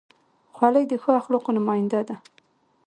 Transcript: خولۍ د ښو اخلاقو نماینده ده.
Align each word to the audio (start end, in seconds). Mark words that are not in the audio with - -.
خولۍ 0.55 0.83
د 0.87 0.93
ښو 1.01 1.09
اخلاقو 1.19 1.49
نماینده 1.57 2.01
ده. 2.07 2.15